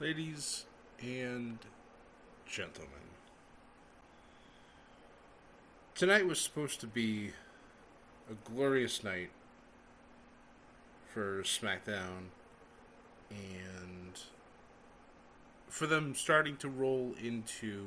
[0.00, 0.64] Ladies
[1.02, 1.58] and
[2.46, 2.88] gentlemen,
[5.94, 7.32] tonight was supposed to be
[8.30, 9.28] a glorious night
[11.12, 12.30] for SmackDown
[13.28, 14.18] and
[15.68, 17.84] for them starting to roll into,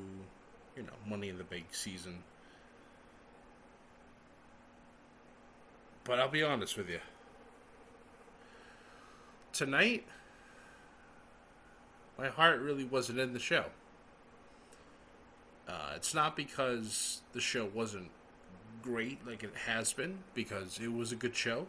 [0.78, 2.20] you know, Money in the Bank season.
[6.04, 7.00] But I'll be honest with you.
[9.52, 10.06] Tonight,
[12.18, 13.66] my heart really wasn't in the show.
[15.68, 18.10] Uh, it's not because the show wasn't
[18.82, 21.68] great like it has been, because it was a good show.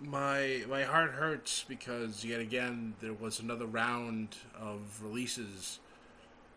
[0.00, 5.78] My my heart hurts because yet again there was another round of releases,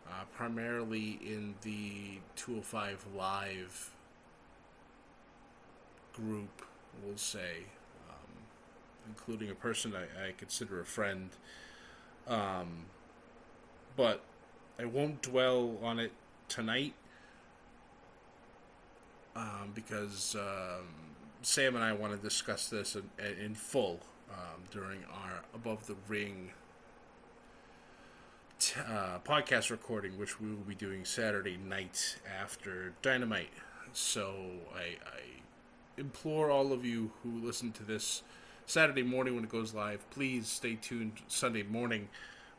[0.08, 3.90] uh, primarily in the 205 Live
[6.12, 6.62] group,
[7.04, 7.66] we'll say
[9.08, 11.30] including a person I, I consider a friend.
[12.26, 12.86] Um,
[13.96, 14.22] but
[14.78, 16.12] I won't dwell on it
[16.48, 16.94] tonight
[19.34, 20.86] um, because um,
[21.42, 23.04] Sam and I want to discuss this in,
[23.38, 24.00] in full
[24.30, 26.50] um, during our Above the Ring
[28.58, 33.52] t- uh, podcast recording, which we will be doing Saturday night after Dynamite.
[33.92, 34.34] So
[34.74, 35.20] I, I
[35.96, 38.22] implore all of you who listen to this
[38.66, 40.08] Saturday morning when it goes live.
[40.10, 42.08] Please stay tuned Sunday morning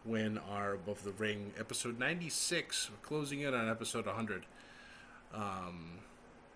[0.06, 4.46] when our Above the Ring episode 96, we're closing in on episode 100.
[5.34, 6.00] Um,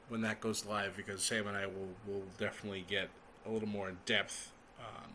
[0.07, 3.09] when that goes live, because Sam and I will, will definitely get
[3.45, 5.12] a little more in depth um,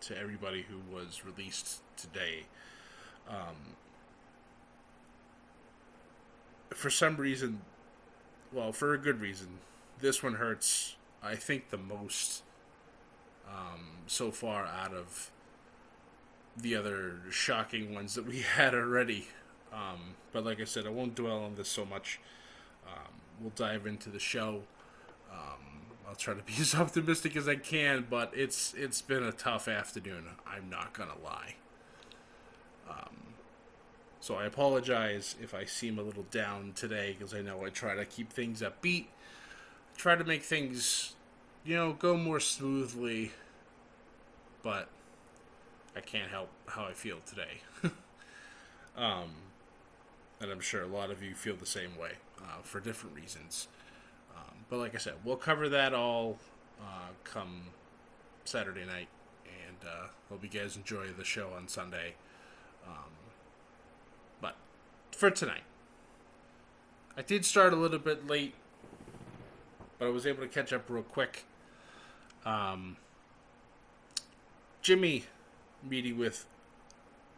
[0.00, 2.44] to everybody who was released today.
[3.28, 3.74] Um,
[6.70, 7.60] for some reason,
[8.50, 9.58] well, for a good reason,
[10.00, 12.42] this one hurts, I think, the most
[13.48, 15.30] um, so far out of
[16.56, 19.28] the other shocking ones that we had already.
[19.72, 22.20] Um, but like I said, I won't dwell on this so much.
[22.86, 24.62] Um, we'll dive into the show.
[25.30, 25.76] Um,
[26.08, 29.68] I'll try to be as optimistic as I can, but it's it's been a tough
[29.68, 30.24] afternoon.
[30.46, 31.56] I'm not gonna lie.
[32.88, 33.16] Um,
[34.20, 37.96] so I apologize if I seem a little down today because I know I try
[37.96, 39.06] to keep things upbeat,
[39.96, 41.15] try to make things
[41.66, 43.32] you know, go more smoothly,
[44.62, 44.88] but
[45.96, 47.60] I can't help how I feel today.
[48.96, 49.30] um,
[50.40, 53.66] and I'm sure a lot of you feel the same way uh, for different reasons.
[54.36, 56.38] Um, but like I said, we'll cover that all
[56.80, 57.62] uh, come
[58.44, 59.08] Saturday night,
[59.44, 62.14] and uh, hope you guys enjoy the show on Sunday.
[62.86, 63.10] Um,
[64.40, 64.54] but
[65.10, 65.64] for tonight,
[67.16, 68.54] I did start a little bit late,
[69.98, 71.44] but I was able to catch up real quick.
[72.46, 72.96] Um,
[74.80, 75.24] Jimmy
[75.82, 76.46] meeting with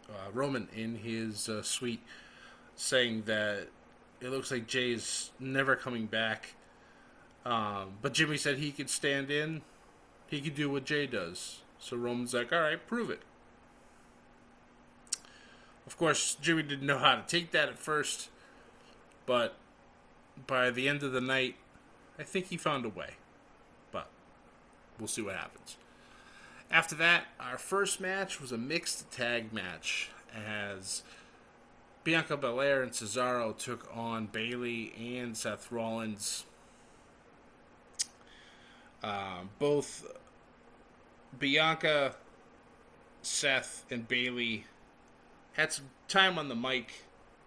[0.09, 2.03] uh, Roman in his uh, suite,
[2.77, 3.69] saying that
[4.21, 6.55] it looks like Jay's never coming back.
[7.47, 9.63] Um, but Jimmy said he could stand in,
[10.27, 11.63] he could do what Jay does.
[11.79, 13.23] So Roman's like, all right, prove it.
[15.87, 18.29] Of course, Jimmy didn't know how to take that at first,
[19.25, 19.57] but
[20.47, 21.57] by the end of the night,
[22.19, 23.15] I think he found a way
[24.99, 25.77] we'll see what happens.
[26.71, 31.03] After that, our first match was a mixed tag match as
[32.05, 36.45] Bianca Belair and Cesaro took on Bayley and Seth Rollins.
[39.03, 40.07] Uh, both
[41.39, 42.17] Bianca,
[43.23, 44.65] Seth, and Bayley
[45.53, 46.93] had some time on the mic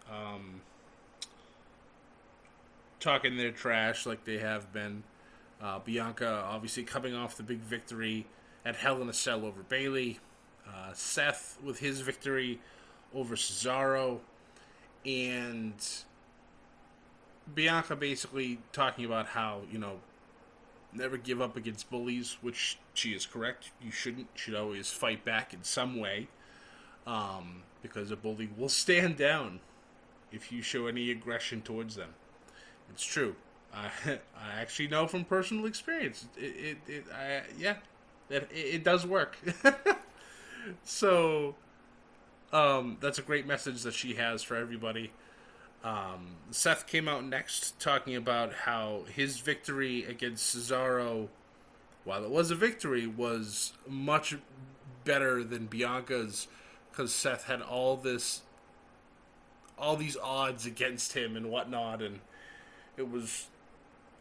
[0.10, 0.62] um,
[3.00, 5.04] talking their trash like they have been.
[5.62, 8.26] Uh, Bianca obviously coming off the big victory
[8.66, 10.20] at Hell in a Cell over Bayley.
[10.68, 12.60] Uh, Seth with his victory
[13.14, 14.20] over Cesaro.
[15.06, 15.74] And
[17.54, 20.00] Bianca basically talking about how, you know,
[20.94, 23.72] never give up against bullies, which she is correct.
[23.82, 24.28] You shouldn't.
[24.36, 26.28] You should always fight back in some way.
[27.06, 29.60] Um, because a bully will stand down
[30.32, 32.14] if you show any aggression towards them.
[32.90, 33.36] It's true.
[33.74, 33.90] I
[34.36, 36.26] I actually know from personal experience.
[36.38, 37.76] It it, it I, yeah,
[38.30, 39.38] that it, it does work.
[40.84, 41.56] so,
[42.54, 45.12] um, that's a great message that she has for everybody.
[45.84, 51.30] Um, Seth came out next talking about how his victory against Cesaro,
[52.04, 54.38] while it was a victory, was much
[55.04, 56.48] better than Bianca's
[56.92, 58.42] because Seth had all this,
[59.78, 62.20] all these odds against him and whatnot, and
[62.98, 63.48] it was,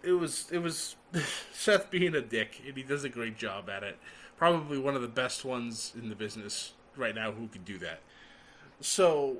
[0.02, 0.96] it was, it was
[1.52, 3.98] Seth being a dick, and he does a great job at it.
[4.36, 8.00] Probably one of the best ones in the business right now who could do that.
[8.80, 9.38] So,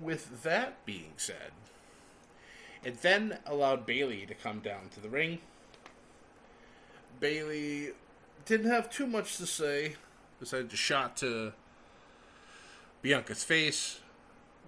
[0.00, 1.52] with that being said,
[2.84, 5.38] it then allowed Bayley to come down to the ring.
[7.18, 7.90] Bayley
[8.44, 9.96] didn't have too much to say,
[10.38, 11.52] decided to shot to
[13.02, 14.00] Bianca's face,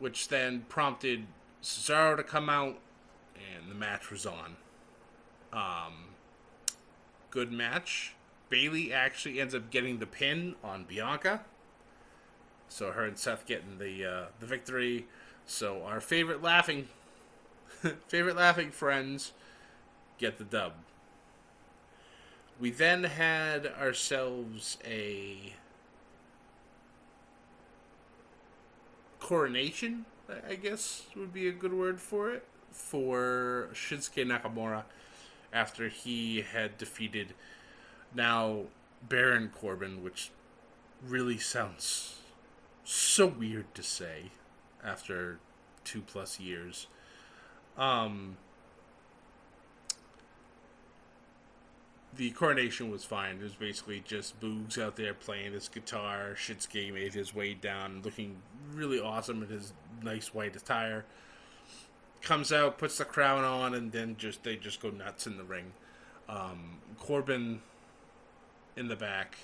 [0.01, 1.27] which then prompted
[1.63, 2.79] Cesaro to come out,
[3.37, 4.57] and the match was on.
[5.53, 6.11] Um,
[7.31, 8.15] good match.
[8.49, 11.43] Bayley actually ends up getting the pin on Bianca.
[12.69, 15.07] So her and Seth getting the uh, the victory.
[15.47, 16.89] So our favorite laughing
[18.09, 19.33] favorite laughing friends
[20.19, 20.73] get the dub.
[22.61, 25.55] We then had ourselves a
[29.19, 30.05] coronation,
[30.49, 34.83] I guess would be a good word for it, for Shinsuke Nakamura
[35.53, 37.35] after he had defeated
[38.15, 38.63] now
[39.09, 40.31] Baron Corbin, which
[41.07, 42.21] really sounds
[42.85, 44.31] so weird to say
[44.85, 45.39] after
[45.85, 46.87] two plus years.
[47.77, 48.37] Um,
[52.17, 53.37] the coronation was fine.
[53.37, 56.35] It was basically just Boogs out there playing his guitar.
[56.37, 58.37] Shinsuke made his way down, looking
[58.75, 61.05] really awesome in his nice white attire.
[62.23, 65.45] Comes out, puts the crown on, and then just they just go nuts in the
[65.45, 65.73] ring.
[66.29, 67.61] Um, Corbin
[68.77, 69.37] in the back,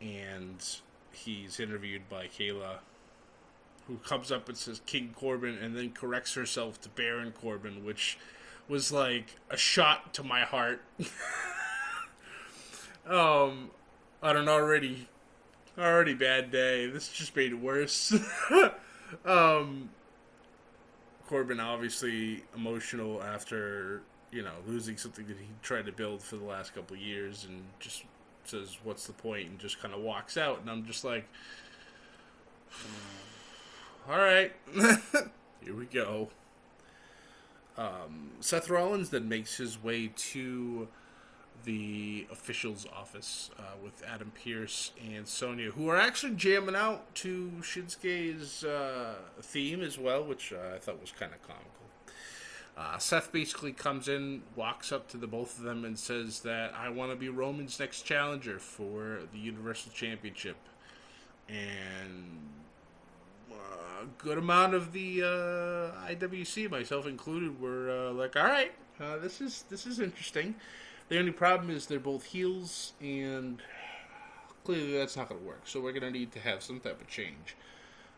[0.00, 0.64] and
[1.12, 2.78] he's interviewed by Kayla,
[3.88, 8.16] who comes up and says King Corbin, and then corrects herself to Baron Corbin, which
[8.68, 10.82] was like a shot to my heart.
[13.06, 13.70] um,
[14.22, 15.08] on an already
[15.78, 16.86] already bad day.
[16.86, 18.14] This just made it worse.
[19.24, 19.90] um,
[21.26, 26.44] Corbin obviously emotional after you know losing something that he tried to build for the
[26.44, 28.04] last couple years, and just
[28.44, 30.60] says, "What's the point?" and just kind of walks out.
[30.60, 31.28] And I'm just like,
[34.08, 34.52] "All right,
[35.62, 36.28] here we go."
[37.76, 40.88] Um, Seth Rollins then makes his way to
[41.64, 47.52] the official's office uh, with Adam Pearce and Sonya, who are actually jamming out to
[47.60, 51.70] Shinsuke's uh, theme as well, which uh, I thought was kind of comical.
[52.76, 56.74] Uh, Seth basically comes in, walks up to the both of them, and says that
[56.74, 60.56] I want to be Roman's next challenger for the Universal Championship.
[61.48, 62.38] And
[64.02, 69.16] a good amount of the uh, IWC, myself included, were uh, like, "All right, uh,
[69.18, 70.54] this is this is interesting."
[71.08, 73.62] The only problem is they're both heels, and
[74.64, 75.62] clearly that's not going to work.
[75.64, 77.56] So we're going to need to have some type of change.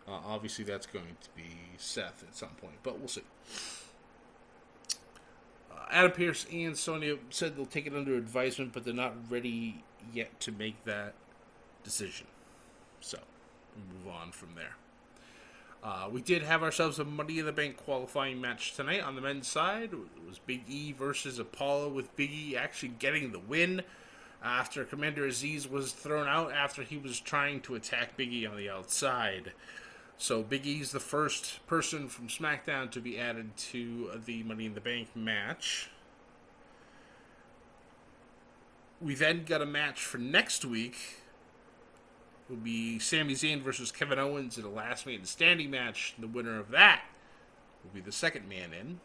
[0.07, 3.25] Uh, obviously, that's going to be Seth at some point, but we'll see.
[5.71, 9.85] Uh, Adam Pearce and Sonya said they'll take it under advisement, but they're not ready
[10.15, 11.13] yet to make that
[11.85, 12.27] decision.
[13.01, 13.19] So,
[13.77, 14.77] we'll move on from there.
[15.83, 19.21] Uh, we did have ourselves a Money in the Bank qualifying match tonight on the
[19.21, 19.93] men's side.
[19.93, 23.83] It was Big E versus Apollo, with Big E actually getting the win
[24.43, 28.57] after Commander Azeez was thrown out after he was trying to attack Big E on
[28.57, 29.53] the outside.
[30.17, 34.75] So Big E's the first person from SmackDown to be added to the Money in
[34.75, 35.91] the Bank match.
[39.01, 40.97] We then got a match for next week
[42.49, 46.15] will be Sami Zayn versus Kevin Owens in a last man standing match.
[46.19, 47.03] The winner of that
[47.83, 49.01] will be the second man in.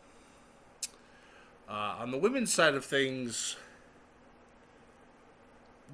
[1.67, 3.55] Uh, on the women's side of things,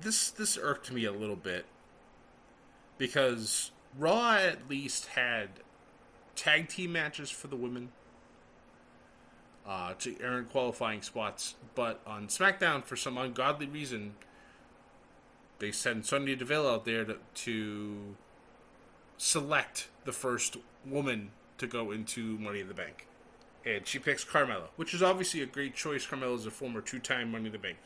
[0.01, 1.65] this this irked me a little bit
[2.97, 5.49] because Raw at least had
[6.35, 7.89] tag team matches for the women
[9.67, 11.55] uh, to earn qualifying spots.
[11.75, 14.15] But on SmackDown, for some ungodly reason,
[15.59, 18.15] they send Sonya Deville out there to, to
[19.17, 23.07] select the first woman to go into Money in the Bank.
[23.65, 26.05] And she picks Carmella, which is obviously a great choice.
[26.05, 27.77] Carmella is a former two time Money in the Bank,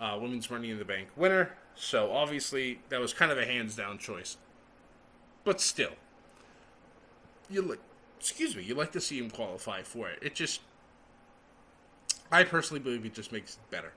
[0.00, 1.52] uh, Women's Money in the Bank winner.
[1.74, 4.38] So obviously, that was kind of a hands down choice.
[5.44, 5.92] But still,
[7.50, 7.78] you like,
[8.18, 10.18] excuse me, you like to see him qualify for it.
[10.22, 10.62] It just,
[12.32, 13.92] I personally believe it just makes it better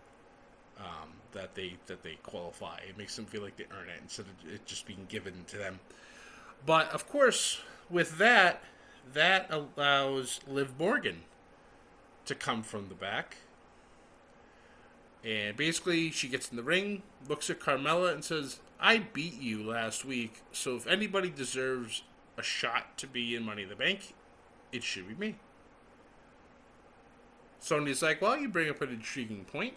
[0.77, 2.79] um, that they that they qualify.
[2.87, 5.57] It makes them feel like they earn it instead of it just being given to
[5.57, 5.79] them.
[6.65, 8.61] But of course, with that,
[9.13, 11.21] that allows Liv Morgan
[12.25, 13.37] to come from the back.
[15.23, 19.63] And basically, she gets in the ring, looks at Carmella, and says, I beat you
[19.63, 22.03] last week, so if anybody deserves
[22.37, 24.13] a shot to be in Money in the Bank,
[24.71, 25.35] it should be me.
[27.59, 29.73] Sonya's like, well, you bring up an intriguing point.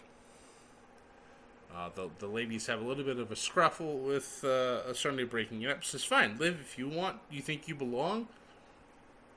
[1.75, 5.63] Uh, the, the ladies have a little bit of a scruffle with uh, Sonya breaking
[5.63, 5.83] it up.
[5.83, 8.27] Says, fine, Liv, if you want, you think you belong,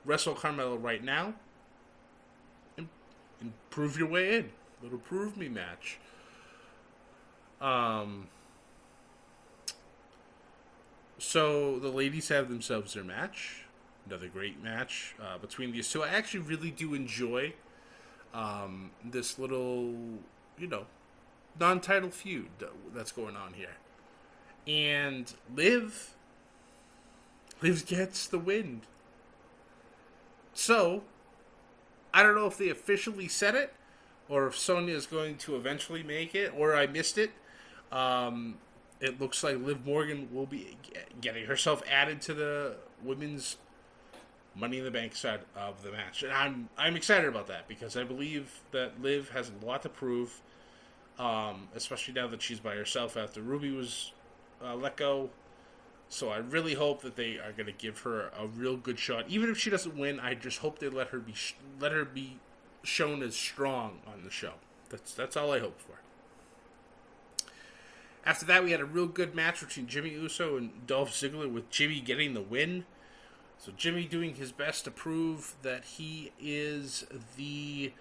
[0.05, 1.33] wrestle Carmella right now
[2.77, 2.87] and,
[3.41, 4.51] and prove your way in.
[4.83, 5.97] Little prove me match.
[7.59, 8.27] Um,
[11.17, 13.63] so the ladies have themselves their match.
[14.05, 16.03] Another great match uh, between these two.
[16.03, 17.53] I actually really do enjoy
[18.33, 19.95] um, this little,
[20.59, 20.85] you know,
[21.59, 22.49] non-title feud
[22.93, 23.77] that's going on here.
[24.67, 26.13] And Liv,
[27.61, 28.81] Liv gets the win.
[30.53, 31.03] So,
[32.13, 33.73] I don't know if they officially said it,
[34.29, 37.31] or if Sonya is going to eventually make it, or I missed it.
[37.91, 38.55] Um,
[38.99, 40.75] it looks like Liv Morgan will be
[41.21, 43.57] getting herself added to the women's
[44.55, 47.95] Money in the Bank side of the match, and I'm I'm excited about that because
[47.95, 50.41] I believe that Liv has a lot to prove,
[51.19, 54.11] um, especially now that she's by herself after Ruby was
[54.63, 55.29] uh, let go.
[56.09, 59.25] So I really hope that they are going to give her a real good shot,
[59.27, 60.19] even if she doesn't win.
[60.19, 61.33] I just hope they let her be
[61.79, 62.37] let her be
[62.83, 64.53] shown as strong on the show.
[64.89, 65.99] That's that's all I hope for.
[68.25, 71.69] After that, we had a real good match between Jimmy Uso and Dolph Ziggler, with
[71.69, 72.85] Jimmy getting the win.
[73.57, 77.05] So Jimmy doing his best to prove that he is
[77.35, 77.93] the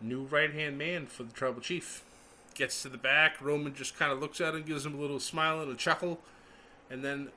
[0.00, 2.02] new right hand man for the Tribal Chief.
[2.58, 5.20] Gets to the back, Roman just kind of looks at him, gives him a little
[5.20, 6.18] smile and a chuckle,
[6.90, 7.28] and then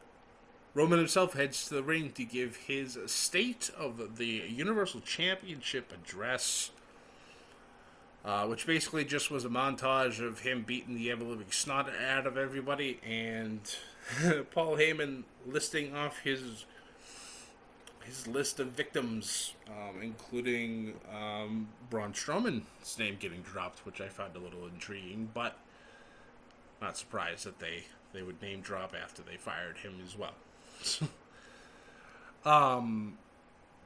[0.73, 6.71] Roman himself heads to the ring to give his state of the Universal Championship address.
[8.23, 12.27] Uh, which basically just was a montage of him beating the ever living snot out
[12.27, 13.59] of everybody and
[14.51, 16.65] Paul Heyman listing off his
[18.11, 24.35] his list of victims, um, including um, Braun Strowman's name getting dropped, which I found
[24.35, 25.57] a little intriguing, but
[26.81, 30.33] not surprised that they, they would name drop after they fired him as well.
[32.45, 33.17] um,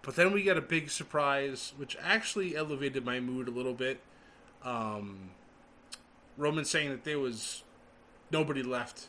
[0.02, 4.00] but then we got a big surprise, which actually elevated my mood a little bit.
[4.64, 5.30] Um,
[6.36, 7.62] Roman saying that there was
[8.32, 9.06] nobody left.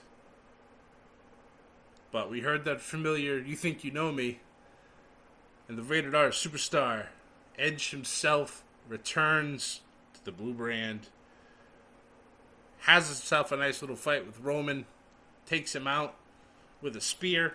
[2.13, 4.41] But we heard that familiar, you think you know me,
[5.69, 7.07] and the rated R superstar,
[7.59, 9.81] Edge himself, returns
[10.15, 11.09] to the blue brand,
[12.81, 14.85] has himself a nice little fight with Roman,
[15.47, 16.15] takes him out
[16.81, 17.55] with a spear,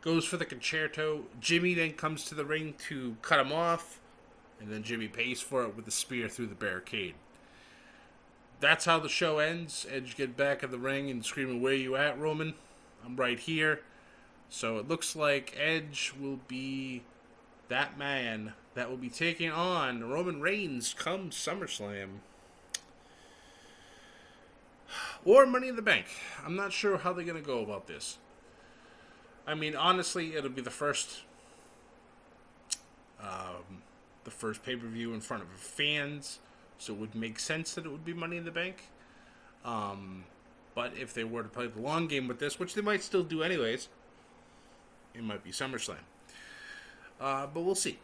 [0.00, 1.24] goes for the Con-Chair-To.
[1.40, 4.00] Jimmy then comes to the ring to cut him off,
[4.60, 7.14] and then Jimmy pays for it with a spear through the barricade.
[8.60, 9.86] That's how the show ends.
[9.90, 12.54] Edge get back in the ring and screaming, Where you at, Roman?
[13.04, 13.82] I'm right here.
[14.48, 17.02] So it looks like Edge will be
[17.68, 22.08] that man that will be taking on Roman Reigns come SummerSlam.
[25.24, 26.06] Or Money in the Bank.
[26.46, 28.16] I'm not sure how they're going to go about this.
[29.46, 31.22] I mean, honestly, it'll be the first,
[33.20, 33.82] um,
[34.24, 36.38] the first pay per view in front of fans,
[36.78, 38.88] so it would make sense that it would be Money in the Bank.
[39.64, 40.24] Um,
[40.74, 43.24] but if they were to play the long game with this, which they might still
[43.24, 43.88] do anyways,
[45.14, 45.96] it might be SummerSlam.
[47.20, 47.98] Uh, but we'll see.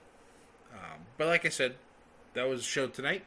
[0.72, 1.76] Um, but like I said,
[2.34, 3.24] that was a show tonight.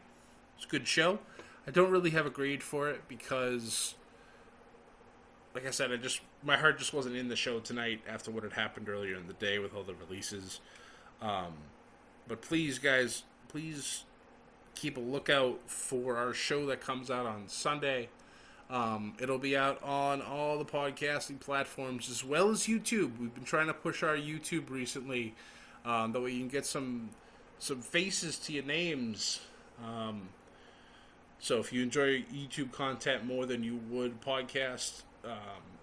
[0.57, 1.19] It's a good show.
[1.65, 3.95] I don't really have a grade for it because,
[5.53, 8.43] like I said, I just my heart just wasn't in the show tonight after what
[8.43, 10.59] had happened earlier in the day with all the releases.
[11.21, 11.53] Um,
[12.27, 14.03] but please, guys, please
[14.75, 18.09] keep a lookout for our show that comes out on Sunday.
[18.69, 23.17] Um, it'll be out on all the podcasting platforms as well as YouTube.
[23.17, 25.35] We've been trying to push our YouTube recently,
[25.85, 27.09] um, that way you can get some
[27.59, 29.39] some faces to your names.
[29.83, 30.29] Um,
[31.39, 35.31] so if you enjoy YouTube content more than you would podcast um,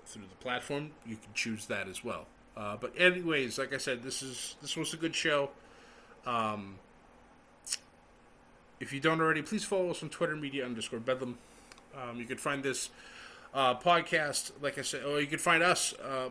[0.05, 2.27] through the platform, you can choose that as well.
[2.57, 5.51] Uh, but anyways, like I said, this is this was a good show.
[6.27, 6.77] Um,
[8.79, 11.39] if you don't already, please follow us on Twitter, media underscore bedlam.
[12.03, 12.91] Um, you can find this
[13.53, 16.31] uh, podcast, like I said, or you can find us, uh,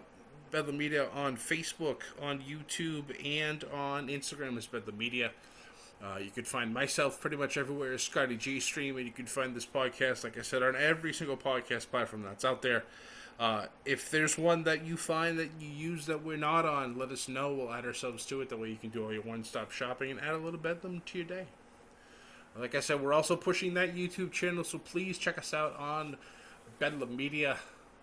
[0.52, 5.32] Bedlam Media, on Facebook, on YouTube, and on Instagram as Bedlam Media.
[6.04, 9.26] Uh, you can find myself pretty much everywhere as Scotty G Stream, and you can
[9.26, 12.84] find this podcast, like I said, on every single podcast platform that's out there.
[13.40, 17.10] Uh, if there's one that you find that you use that we're not on, let
[17.10, 17.54] us know.
[17.54, 18.50] We'll add ourselves to it.
[18.50, 21.02] That way you can do all your one stop shopping and add a little bedlam
[21.06, 21.46] to your day.
[22.58, 26.18] Like I said, we're also pushing that YouTube channel, so please check us out on
[26.78, 27.58] Bedlam Media.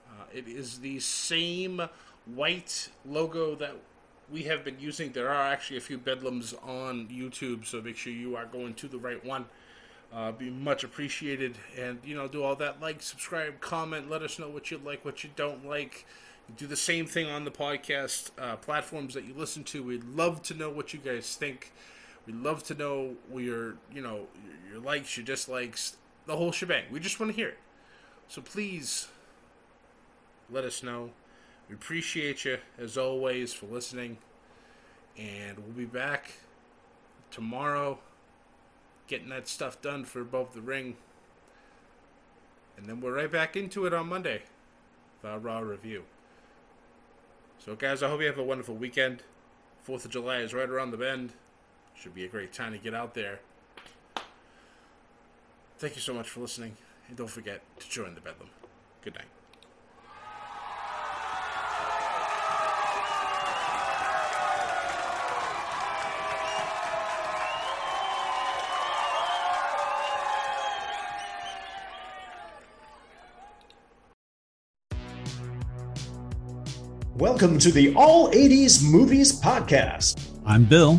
[0.08, 1.82] Uh, it is the same
[2.26, 3.76] white logo that
[4.30, 5.12] we have been using.
[5.12, 8.88] There are actually a few Bedlams on YouTube, so make sure you are going to
[8.88, 9.46] the right one.
[10.12, 14.40] Uh, be much appreciated, and you know, do all that like, subscribe, comment, let us
[14.40, 16.04] know what you like, what you don't like.
[16.56, 19.84] Do the same thing on the podcast uh, platforms that you listen to.
[19.84, 21.70] We'd love to know what you guys think.
[22.30, 25.96] We'd love to know your, you know, your, your likes, your dislikes,
[26.26, 26.84] the whole shebang.
[26.88, 27.58] We just want to hear it.
[28.28, 29.08] So please
[30.48, 31.10] let us know.
[31.68, 34.18] We appreciate you as always for listening,
[35.18, 36.34] and we'll be back
[37.32, 37.98] tomorrow
[39.08, 40.96] getting that stuff done for Above the Ring.
[42.76, 44.42] And then we're right back into it on Monday
[45.24, 46.04] our Raw review.
[47.58, 49.24] So, guys, I hope you have a wonderful weekend.
[49.84, 51.32] 4th of July is right around the bend.
[52.00, 53.40] Should be a great time to get out there.
[55.76, 56.74] Thank you so much for listening.
[57.08, 58.48] And don't forget to join the Bedlam.
[59.02, 59.26] Good night.
[77.14, 80.26] Welcome to the All 80s Movies Podcast.
[80.46, 80.98] I'm Bill.